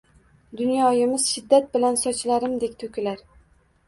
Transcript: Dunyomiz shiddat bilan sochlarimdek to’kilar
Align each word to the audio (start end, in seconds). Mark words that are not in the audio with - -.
Dunyomiz 0.61 1.25
shiddat 1.33 1.67
bilan 1.75 1.99
sochlarimdek 2.05 2.73
to’kilar 2.85 3.23